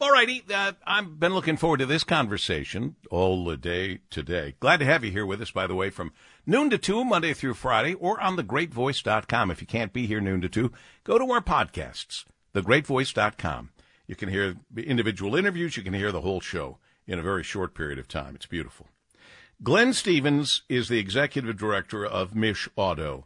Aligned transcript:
All 0.00 0.12
righty. 0.12 0.44
Uh, 0.52 0.72
I've 0.86 1.18
been 1.18 1.34
looking 1.34 1.56
forward 1.56 1.78
to 1.78 1.86
this 1.86 2.04
conversation 2.04 2.94
all 3.10 3.44
the 3.44 3.56
day 3.56 3.98
today. 4.10 4.54
Glad 4.60 4.76
to 4.78 4.86
have 4.86 5.02
you 5.02 5.10
here 5.10 5.26
with 5.26 5.42
us, 5.42 5.50
by 5.50 5.66
the 5.66 5.74
way, 5.74 5.90
from 5.90 6.12
noon 6.46 6.70
to 6.70 6.78
2, 6.78 7.04
Monday 7.04 7.34
through 7.34 7.54
Friday, 7.54 7.94
or 7.94 8.20
on 8.20 8.36
thegreatvoice.com. 8.36 9.50
If 9.50 9.60
you 9.60 9.66
can't 9.66 9.92
be 9.92 10.06
here 10.06 10.20
noon 10.20 10.40
to 10.42 10.48
2, 10.48 10.70
go 11.02 11.18
to 11.18 11.32
our 11.32 11.40
podcasts, 11.40 12.24
thegreatvoice.com. 12.54 13.70
You 14.06 14.14
can 14.14 14.28
hear 14.28 14.54
individual 14.76 15.34
interviews. 15.34 15.76
You 15.76 15.82
can 15.82 15.94
hear 15.94 16.12
the 16.12 16.20
whole 16.20 16.40
show 16.40 16.78
in 17.08 17.18
a 17.18 17.22
very 17.22 17.42
short 17.42 17.74
period 17.74 17.98
of 17.98 18.06
time. 18.06 18.36
It's 18.36 18.46
beautiful. 18.46 18.86
Glenn 19.64 19.92
Stevens 19.92 20.62
is 20.68 20.88
the 20.88 21.00
executive 21.00 21.56
director 21.58 22.06
of 22.06 22.34
MICHauto. 22.34 23.24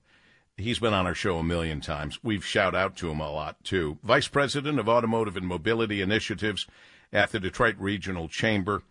He's 0.59 0.79
been 0.79 0.93
on 0.93 1.07
our 1.07 1.15
show 1.15 1.39
a 1.39 1.43
million 1.43 1.81
times. 1.81 2.19
We've 2.23 2.45
shout 2.45 2.75
out 2.75 2.95
to 2.97 3.11
him 3.11 3.21
a 3.21 3.31
lot 3.31 3.63
too. 3.65 3.99
Vice 4.03 4.29
President 4.29 4.79
of 4.79 4.89
Automotive 4.89 5.37
and 5.37 5.47
Mobility 5.47 6.03
Initiatives 6.03 6.67
at 7.13 7.33
the 7.33 7.41
Detroit 7.41 7.77
Regional 7.79 8.29
Chamber. 8.29 8.83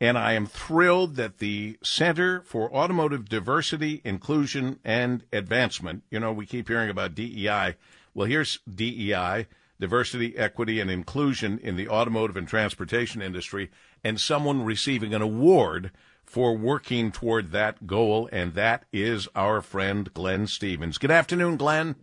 And 0.00 0.16
I 0.16 0.32
am 0.32 0.46
thrilled 0.46 1.16
that 1.16 1.38
the 1.38 1.78
Center 1.82 2.42
for 2.42 2.72
Automotive 2.72 3.28
Diversity, 3.28 4.00
Inclusion, 4.04 4.78
and 4.84 5.24
Advancement, 5.32 6.04
you 6.10 6.20
know, 6.20 6.32
we 6.32 6.46
keep 6.46 6.68
hearing 6.68 6.88
about 6.88 7.14
DEI. 7.14 7.74
Well, 8.14 8.26
here's 8.26 8.60
DEI, 8.72 9.46
Diversity, 9.78 10.38
Equity, 10.38 10.80
and 10.80 10.90
Inclusion 10.90 11.58
in 11.58 11.76
the 11.76 11.88
Automotive 11.88 12.36
and 12.36 12.48
Transportation 12.48 13.20
Industry, 13.20 13.70
and 14.02 14.20
someone 14.20 14.64
receiving 14.64 15.12
an 15.12 15.22
award 15.22 15.90
for 16.30 16.56
working 16.56 17.10
toward 17.10 17.50
that 17.50 17.88
goal, 17.88 18.28
and 18.30 18.54
that 18.54 18.84
is 18.92 19.26
our 19.34 19.60
friend 19.60 20.14
Glenn 20.14 20.46
Stevens. 20.46 20.96
Good 20.96 21.10
afternoon, 21.10 21.56
Glenn. 21.56 21.96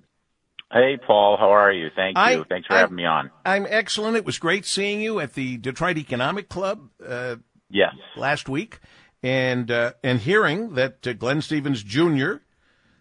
Hey, 0.70 0.98
Paul. 0.98 1.38
How 1.40 1.50
are 1.52 1.72
you? 1.72 1.88
Thank 1.95 2.17
you. 2.17 2.44
Thanks 2.50 2.67
for 2.67 2.73
I, 2.73 2.80
having 2.80 2.98
me 2.98 3.05
on. 3.05 3.31
I'm 3.45 3.66
excellent. 3.70 4.17
It 4.17 4.26
was 4.26 4.38
great 4.38 4.66
seeing 4.66 5.00
you 5.00 5.22
at 5.22 5.34
the 5.34 5.55
Detroit 5.55 5.98
Economic 5.98 6.50
Club. 6.50 6.90
Uh, 7.05 7.38
yes. 7.70 7.94
Last 8.17 8.50
week, 8.50 8.80
and 9.23 9.72
uh, 9.72 9.94
and 10.03 10.19
hearing 10.19 10.73
that 10.73 11.08
uh, 11.08 11.14
Glenn 11.14 11.41
Stevens 11.41 11.81
Jr., 11.81 12.34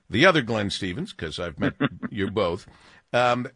the 0.08 0.24
other 0.24 0.42
Glenn 0.42 0.70
Stevens, 0.70 1.12
because 1.12 1.40
I've 1.40 1.58
met 1.58 1.74
you 2.10 2.30
both, 2.30 2.68
um, 3.12 3.46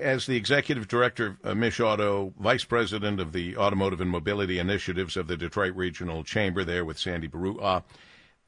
as 0.00 0.26
the 0.26 0.36
executive 0.36 0.86
director 0.86 1.38
of 1.42 1.56
MICHauto, 1.56 2.34
vice 2.38 2.64
president 2.64 3.20
of 3.20 3.32
the 3.32 3.56
Automotive 3.56 4.00
and 4.00 4.10
Mobility 4.10 4.58
Initiatives 4.58 5.16
of 5.16 5.26
the 5.26 5.36
Detroit 5.36 5.74
Regional 5.74 6.24
Chamber, 6.24 6.64
there 6.64 6.84
with 6.84 6.98
Sandy 6.98 7.28
Baruah, 7.28 7.62
uh, 7.62 7.80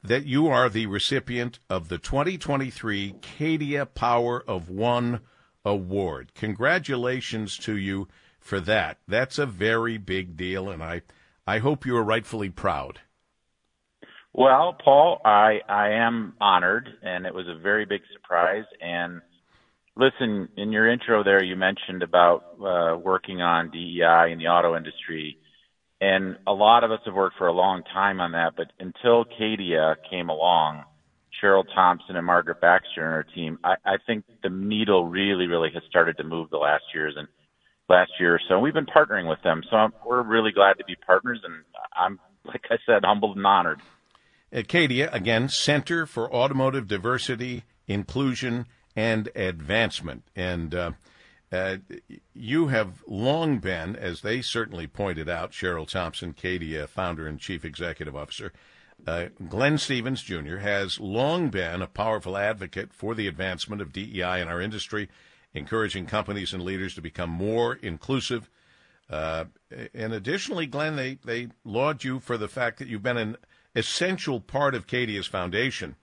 that 0.03 0.25
you 0.25 0.47
are 0.47 0.69
the 0.69 0.85
recipient 0.85 1.59
of 1.69 1.89
the 1.89 1.97
2023 1.97 3.15
CADIA 3.21 3.87
Power 3.87 4.43
of 4.47 4.69
One 4.69 5.21
Award. 5.63 6.33
Congratulations 6.35 7.57
to 7.57 7.75
you 7.75 8.07
for 8.39 8.59
that. 8.59 8.99
That's 9.07 9.39
a 9.39 9.47
very 9.47 9.97
big 9.97 10.37
deal, 10.37 10.69
and 10.69 10.83
I, 10.83 11.01
I 11.47 11.57
hope 11.57 11.87
you 11.87 11.97
are 11.97 12.03
rightfully 12.03 12.49
proud. 12.49 12.99
Well, 14.31 14.77
Paul, 14.83 15.21
I, 15.25 15.61
I 15.67 15.89
am 15.93 16.35
honored, 16.39 16.87
and 17.01 17.25
it 17.25 17.33
was 17.33 17.47
a 17.47 17.57
very 17.57 17.85
big 17.85 18.01
surprise, 18.13 18.65
and– 18.79 19.21
Listen, 19.97 20.49
in 20.57 20.73
your 20.73 20.91
intro 20.91 21.23
there, 21.23 21.41
you 21.41 21.55
mentioned 21.55 22.03
about 22.03 22.43
uh, 22.59 22.97
working 22.97 23.41
on 23.41 23.71
DEI 23.71 24.31
in 24.31 24.39
the 24.39 24.47
auto 24.47 24.75
industry, 24.75 25.37
and 26.01 26.37
a 26.45 26.51
lot 26.51 26.83
of 26.83 26.91
us 26.91 26.99
have 27.05 27.13
worked 27.13 27.37
for 27.37 27.47
a 27.47 27.53
long 27.53 27.81
time 27.93 28.19
on 28.19 28.33
that. 28.33 28.53
But 28.57 28.71
until 28.79 29.23
CADIA 29.23 29.95
came 30.09 30.27
along, 30.27 30.83
Cheryl 31.41 31.63
Thompson 31.73 32.17
and 32.17 32.25
Margaret 32.25 32.59
Baxter 32.59 33.05
and 33.05 33.13
our 33.13 33.23
team, 33.23 33.57
I, 33.63 33.75
I 33.85 33.95
think 34.05 34.25
the 34.43 34.49
needle 34.49 35.07
really, 35.07 35.47
really 35.47 35.69
has 35.73 35.83
started 35.89 36.17
to 36.17 36.25
move 36.25 36.49
the 36.49 36.57
last 36.57 36.83
years 36.93 37.13
and 37.17 37.29
last 37.89 38.11
year 38.19 38.35
or 38.35 38.41
so. 38.49 38.59
We've 38.59 38.73
been 38.73 38.85
partnering 38.85 39.29
with 39.29 39.41
them, 39.43 39.63
so 39.69 39.77
I'm, 39.77 39.93
we're 40.05 40.23
really 40.23 40.51
glad 40.51 40.73
to 40.79 40.83
be 40.85 40.95
partners, 40.95 41.39
and 41.43 41.53
I'm, 41.95 42.19
like 42.43 42.65
I 42.69 42.75
said, 42.85 43.05
humbled 43.05 43.37
and 43.37 43.45
honored. 43.45 43.79
At 44.51 44.67
CADIA, 44.67 45.09
again, 45.13 45.47
Center 45.47 46.05
for 46.05 46.33
Automotive 46.33 46.87
Diversity, 46.87 47.63
Inclusion, 47.87 48.65
and 48.95 49.29
advancement. 49.35 50.23
And 50.35 50.73
uh, 50.73 50.91
uh, 51.51 51.77
you 52.33 52.67
have 52.67 53.03
long 53.07 53.59
been, 53.59 53.95
as 53.95 54.21
they 54.21 54.41
certainly 54.41 54.87
pointed 54.87 55.29
out, 55.29 55.51
Cheryl 55.51 55.87
Thompson, 55.87 56.33
CADIA, 56.33 56.87
founder 56.87 57.27
and 57.27 57.39
chief 57.39 57.63
executive 57.65 58.15
officer. 58.15 58.51
Uh, 59.05 59.27
Glenn 59.49 59.77
Stevens 59.77 60.23
Jr. 60.23 60.57
has 60.57 60.99
long 60.99 61.49
been 61.49 61.81
a 61.81 61.87
powerful 61.87 62.37
advocate 62.37 62.93
for 62.93 63.13
the 63.13 63.27
advancement 63.27 63.81
of 63.81 63.91
DEI 63.91 64.41
in 64.41 64.47
our 64.47 64.61
industry, 64.61 65.09
encouraging 65.53 66.05
companies 66.05 66.53
and 66.53 66.63
leaders 66.63 66.95
to 66.95 67.01
become 67.01 67.29
more 67.29 67.75
inclusive. 67.75 68.49
Uh, 69.09 69.45
and 69.93 70.13
additionally, 70.13 70.65
Glenn, 70.65 70.95
they, 70.95 71.19
they 71.23 71.49
laud 71.63 72.03
you 72.03 72.19
for 72.19 72.37
the 72.37 72.47
fact 72.47 72.79
that 72.79 72.87
you've 72.87 73.03
been 73.03 73.17
an 73.17 73.37
essential 73.75 74.39
part 74.39 74.73
of 74.73 74.87
CADIA's 74.87 75.27
foundation 75.27 75.95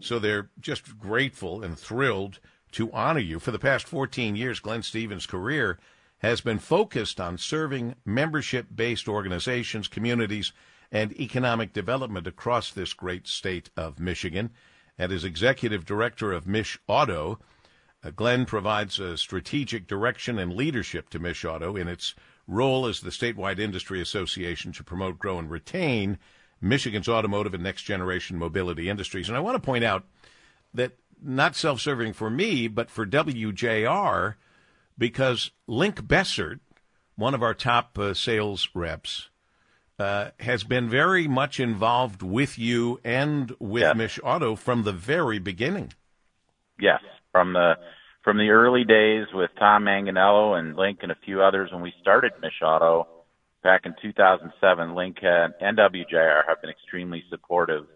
so 0.00 0.18
they're 0.18 0.50
just 0.60 0.98
grateful 0.98 1.62
and 1.62 1.78
thrilled 1.78 2.38
to 2.72 2.92
honor 2.92 3.20
you. 3.20 3.38
For 3.38 3.50
the 3.50 3.58
past 3.58 3.86
14 3.86 4.36
years, 4.36 4.60
Glenn 4.60 4.82
Stevens' 4.82 5.26
career 5.26 5.78
has 6.18 6.40
been 6.40 6.58
focused 6.58 7.20
on 7.20 7.38
serving 7.38 7.94
membership 8.04 8.66
based 8.74 9.08
organizations, 9.08 9.88
communities, 9.88 10.52
and 10.90 11.18
economic 11.20 11.72
development 11.72 12.26
across 12.26 12.70
this 12.70 12.92
great 12.92 13.26
state 13.26 13.70
of 13.76 13.98
Michigan. 13.98 14.50
And 14.98 15.12
as 15.12 15.24
executive 15.24 15.84
director 15.84 16.32
of 16.32 16.44
MICHauto, 16.46 17.38
uh, 18.02 18.10
Glenn 18.10 18.46
provides 18.46 18.98
a 18.98 19.16
strategic 19.16 19.86
direction 19.86 20.38
and 20.38 20.54
leadership 20.54 21.10
to 21.10 21.20
MICHauto 21.20 21.78
in 21.78 21.88
its 21.88 22.14
role 22.46 22.86
as 22.86 23.00
the 23.00 23.10
statewide 23.10 23.58
industry 23.58 24.00
association 24.00 24.72
to 24.72 24.84
promote, 24.84 25.18
grow, 25.18 25.38
and 25.38 25.50
retain 25.50 26.18
Michigan's 26.68 27.08
automotive 27.08 27.54
and 27.54 27.62
next 27.62 27.82
generation 27.82 28.38
mobility 28.38 28.88
industries. 28.88 29.28
And 29.28 29.36
I 29.36 29.40
want 29.40 29.56
to 29.56 29.64
point 29.64 29.84
out 29.84 30.04
that 30.74 30.92
not 31.22 31.56
self 31.56 31.80
serving 31.80 32.12
for 32.12 32.30
me, 32.30 32.68
but 32.68 32.90
for 32.90 33.06
WJR, 33.06 34.34
because 34.98 35.50
Link 35.66 36.06
Bessert, 36.06 36.60
one 37.16 37.34
of 37.34 37.42
our 37.42 37.54
top 37.54 37.98
uh, 37.98 38.14
sales 38.14 38.68
reps, 38.74 39.30
uh, 39.98 40.30
has 40.40 40.64
been 40.64 40.88
very 40.88 41.26
much 41.26 41.58
involved 41.58 42.22
with 42.22 42.58
you 42.58 43.00
and 43.02 43.54
with 43.58 43.82
yes. 43.82 43.96
MICHauto 43.96 44.58
from 44.58 44.82
the 44.82 44.92
very 44.92 45.38
beginning. 45.38 45.92
Yes, 46.78 47.00
from 47.32 47.54
the 47.54 47.74
from 48.22 48.38
the 48.38 48.50
early 48.50 48.84
days 48.84 49.26
with 49.32 49.50
Tom 49.58 49.84
Manganello 49.84 50.58
and 50.58 50.76
Link 50.76 50.98
and 51.02 51.12
a 51.12 51.16
few 51.24 51.42
others 51.42 51.70
when 51.72 51.80
we 51.80 51.94
started 52.00 52.32
MICHauto 52.42 53.06
back 53.66 53.82
in 53.84 53.94
2007, 54.00 54.94
Link 54.94 55.16
and 55.22 55.76
WJR 55.76 56.42
have 56.46 56.60
been 56.60 56.70
extremely 56.70 57.24
supportive. 57.28 57.86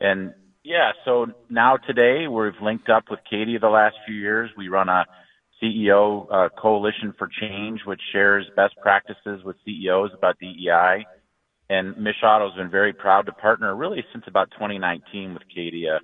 And 0.00 0.32
yeah, 0.62 0.92
so 1.04 1.26
now 1.48 1.78
today 1.78 2.28
we've 2.28 2.52
linked 2.62 2.88
up 2.88 3.04
with 3.10 3.18
CADIA 3.30 3.58
the 3.60 3.68
last 3.68 3.96
few 4.06 4.14
years. 4.14 4.50
We 4.56 4.68
run 4.68 4.88
a 4.88 5.04
CEO 5.60 6.26
uh, 6.32 6.48
coalition 6.56 7.12
for 7.18 7.28
change, 7.40 7.80
which 7.84 8.00
shares 8.12 8.46
best 8.54 8.76
practices 8.80 9.42
with 9.44 9.56
CEOs 9.64 10.12
about 10.16 10.38
DEI. 10.38 11.04
And 11.68 11.98
Mish 11.98 12.22
has 12.22 12.54
been 12.56 12.70
very 12.70 12.92
proud 12.92 13.26
to 13.26 13.32
partner 13.32 13.74
really 13.74 14.04
since 14.12 14.24
about 14.28 14.52
2019 14.52 15.34
with 15.34 15.42
CADIA. 15.54 15.98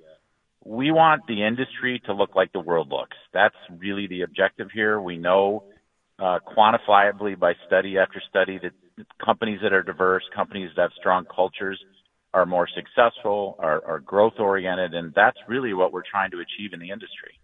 We 0.65 0.91
want 0.91 1.21
the 1.27 1.45
industry 1.45 2.01
to 2.07 2.13
look 2.13 2.35
like 2.35 2.51
the 2.51 2.59
world 2.59 2.89
looks. 2.89 3.15
That's 3.33 3.55
really 3.77 4.07
the 4.07 4.23
objective 4.23 4.67
here. 4.73 4.99
We 4.99 5.17
know 5.17 5.63
uh, 6.19 6.39
quantifiably 6.45 7.39
by 7.39 7.53
study 7.67 7.97
after 7.97 8.21
study 8.29 8.59
that 8.61 8.73
companies 9.23 9.59
that 9.61 9.73
are 9.73 9.83
diverse, 9.83 10.23
companies 10.35 10.71
that 10.75 10.83
have 10.83 10.91
strong 10.99 11.25
cultures 11.33 11.81
are 12.33 12.45
more 12.45 12.67
successful, 12.67 13.55
are, 13.59 13.83
are 13.85 13.99
growth 13.99 14.33
oriented, 14.39 14.93
and 14.93 15.13
that's 15.15 15.37
really 15.47 15.73
what 15.73 15.91
we're 15.91 16.03
trying 16.09 16.31
to 16.31 16.37
achieve 16.37 16.73
in 16.73 16.79
the 16.79 16.91
industry. 16.91 17.39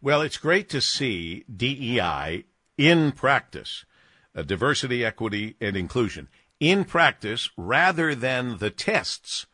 Well, 0.00 0.20
it's 0.22 0.36
great 0.36 0.68
to 0.70 0.80
see 0.80 1.44
DEI 1.54 2.44
in 2.76 3.12
practice, 3.12 3.84
uh, 4.34 4.42
diversity, 4.42 5.04
equity, 5.04 5.56
and 5.60 5.76
inclusion 5.76 6.28
in 6.60 6.84
practice 6.84 7.50
rather 7.56 8.14
than 8.14 8.58
the 8.58 8.70
tests 8.70 9.46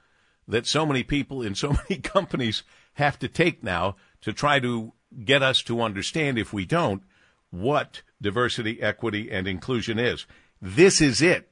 that 0.47 0.67
so 0.67 0.85
many 0.85 1.03
people 1.03 1.43
in 1.43 1.55
so 1.55 1.75
many 1.89 2.01
companies 2.01 2.63
have 2.95 3.19
to 3.19 3.29
take 3.29 3.63
now 3.63 3.97
to 4.21 4.33
try 4.33 4.61
to 4.61 4.93
get 5.25 5.43
us 5.43 5.63
to 5.63 5.81
understand, 5.81 6.39
if 6.39 6.53
we 6.53 6.67
don't, 6.67 7.03
what 7.51 8.03
diversity, 8.21 8.83
equity, 8.83 9.31
and 9.31 9.47
inclusion 9.47 9.99
is. 9.99 10.27
This 10.61 11.01
is 11.01 11.23
it. 11.23 11.51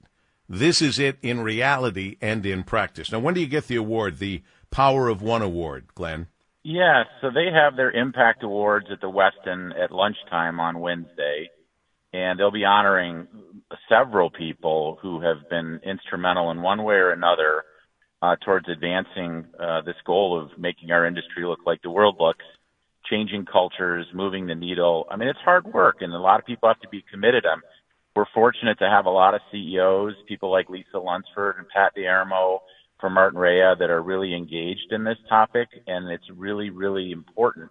This 0.48 0.80
is 0.80 0.98
it 0.98 1.18
in 1.22 1.40
reality 1.40 2.16
and 2.20 2.44
in 2.46 2.62
practice. 2.62 3.10
Now, 3.10 3.18
when 3.18 3.34
do 3.34 3.40
you 3.40 3.46
get 3.46 3.66
the 3.66 3.76
award, 3.76 4.18
the 4.18 4.42
Power 4.70 5.08
of 5.08 5.22
One 5.22 5.42
Award, 5.42 5.86
Glenn? 5.94 6.28
Yeah, 6.62 7.04
so 7.20 7.30
they 7.30 7.46
have 7.52 7.76
their 7.76 7.90
Impact 7.90 8.42
Awards 8.42 8.86
at 8.90 9.00
the 9.00 9.10
Westin 9.10 9.70
at 9.78 9.92
lunchtime 9.92 10.58
on 10.58 10.80
Wednesday, 10.80 11.50
and 12.12 12.38
they'll 12.38 12.50
be 12.50 12.64
honoring 12.64 13.28
several 13.88 14.30
people 14.30 14.98
who 15.00 15.20
have 15.20 15.48
been 15.48 15.80
instrumental 15.84 16.50
in 16.50 16.62
one 16.62 16.82
way 16.82 16.94
or 16.94 17.10
another 17.10 17.64
uh, 18.22 18.36
towards 18.44 18.68
advancing 18.68 19.46
uh, 19.60 19.82
this 19.82 19.96
goal 20.04 20.40
of 20.40 20.58
making 20.58 20.90
our 20.90 21.06
industry 21.06 21.44
look 21.44 21.60
like 21.66 21.82
the 21.82 21.90
world 21.90 22.16
looks, 22.18 22.44
changing 23.08 23.44
cultures, 23.44 24.06
moving 24.12 24.46
the 24.46 24.54
needle. 24.54 25.06
I 25.10 25.16
mean, 25.16 25.28
it's 25.28 25.38
hard 25.44 25.66
work, 25.66 25.98
and 26.00 26.12
a 26.12 26.18
lot 26.18 26.40
of 26.40 26.46
people 26.46 26.68
have 26.68 26.80
to 26.80 26.88
be 26.88 27.04
committed. 27.10 27.44
I'm 27.46 27.62
we're 28.16 28.24
fortunate 28.34 28.78
to 28.78 28.88
have 28.88 29.06
a 29.06 29.10
lot 29.10 29.34
of 29.34 29.42
CEOs, 29.52 30.14
people 30.26 30.50
like 30.50 30.70
Lisa 30.70 30.98
Lunsford 30.98 31.56
and 31.58 31.68
Pat 31.68 31.92
D'Eramo 31.94 32.60
from 32.98 33.14
Martinrea 33.14 33.78
that 33.78 33.90
are 33.90 34.02
really 34.02 34.34
engaged 34.34 34.90
in 34.90 35.04
this 35.04 35.18
topic, 35.28 35.68
and 35.86 36.10
it's 36.10 36.24
really, 36.34 36.70
really 36.70 37.12
important. 37.12 37.70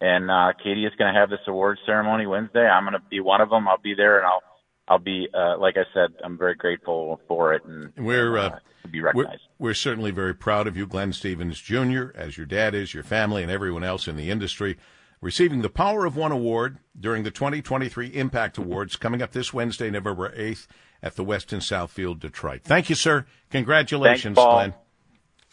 And 0.00 0.30
uh, 0.30 0.52
CADIA 0.62 0.88
is 0.88 0.94
going 0.98 1.14
to 1.14 1.18
have 1.18 1.30
this 1.30 1.38
award 1.46 1.78
ceremony 1.86 2.26
Wednesday. 2.26 2.66
I'm 2.66 2.82
going 2.82 2.94
to 2.94 3.08
be 3.08 3.20
one 3.20 3.40
of 3.40 3.50
them. 3.50 3.68
I'll 3.68 3.78
be 3.78 3.94
there, 3.94 4.18
and 4.18 4.26
I'll 4.26 4.42
I'll 4.86 4.98
be 4.98 5.28
uh, 5.32 5.56
like 5.58 5.76
I 5.76 5.84
said, 5.94 6.10
I'm 6.22 6.36
very 6.36 6.56
grateful 6.56 7.20
for 7.26 7.54
it, 7.54 7.64
and 7.64 7.92
we're 7.96 8.36
uh, 8.36 8.58
to 8.82 8.88
be 8.88 9.00
recognized. 9.00 9.42
We're, 9.58 9.68
we're 9.68 9.74
certainly 9.74 10.10
very 10.10 10.34
proud 10.34 10.66
of 10.66 10.76
you, 10.76 10.86
Glenn 10.86 11.12
Stevens 11.12 11.58
Jr., 11.60 12.08
as 12.14 12.36
your 12.36 12.44
dad 12.44 12.74
is, 12.74 12.92
your 12.92 13.04
family, 13.04 13.42
and 13.42 13.50
everyone 13.50 13.84
else 13.84 14.08
in 14.08 14.16
the 14.16 14.30
industry 14.30 14.76
receiving 15.24 15.62
the 15.62 15.70
Power 15.70 16.04
of 16.04 16.16
One 16.18 16.32
Award 16.32 16.76
during 17.00 17.22
the 17.22 17.30
2023 17.30 18.08
Impact 18.08 18.58
Awards 18.58 18.96
coming 18.96 19.22
up 19.22 19.32
this 19.32 19.54
Wednesday, 19.54 19.90
November 19.90 20.28
8th 20.36 20.66
at 21.02 21.16
the 21.16 21.24
Westin 21.24 21.60
Southfield, 21.60 22.20
Detroit. 22.20 22.60
Thank 22.62 22.90
you, 22.90 22.94
sir. 22.94 23.24
Congratulations, 23.50 24.36
Thanks, 24.36 24.52
Glenn. 24.52 24.74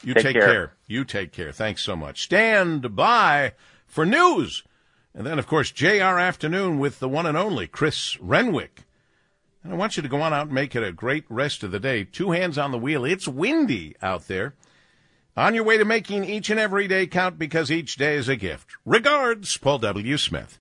You 0.04 0.14
take, 0.14 0.24
take 0.24 0.34
care. 0.34 0.46
care. 0.46 0.74
You 0.88 1.06
take 1.06 1.32
care. 1.32 1.54
Thanks 1.54 1.84
so 1.84 1.96
much. 1.96 2.22
Stand 2.22 2.98
by 2.98 3.54
for 3.88 4.06
news. 4.06 4.64
And 5.16 5.26
then, 5.26 5.40
of 5.40 5.48
course, 5.48 5.72
JR 5.72 6.20
Afternoon 6.20 6.78
with 6.78 7.00
the 7.00 7.08
one 7.08 7.26
and 7.26 7.38
only 7.38 7.66
Chris 7.66 8.20
Renwick. 8.20 8.84
And 9.64 9.72
I 9.72 9.78
want 9.78 9.96
you 9.96 10.04
to 10.04 10.10
go 10.10 10.22
on 10.22 10.34
out 10.34 10.48
and 10.48 10.56
make 10.56 10.76
it 10.76 10.84
a 10.84 10.92
great 10.92 11.24
rest 11.30 11.64
of 11.64 11.72
the 11.72 11.80
day. 11.80 12.04
Two 12.04 12.32
hands 12.32 12.58
on 12.58 12.72
the 12.72 12.78
wheel. 12.78 13.06
It's 13.06 13.28
windy 13.28 13.96
out 14.02 14.28
there. 14.28 14.54
On 15.38 15.56
your 15.56 15.64
way 15.64 15.78
to 15.78 15.86
making 15.86 16.26
each 16.26 16.50
and 16.50 16.60
every 16.60 16.90
day 16.90 17.08
count 17.08 17.40
because 17.40 17.72
each 17.72 17.96
day 17.96 18.16
is 18.16 18.28
a 18.28 18.36
gift. 18.36 18.68
Regards, 18.86 19.56
Paul 19.56 19.78
W. 19.78 20.18
Smith. 20.18 20.50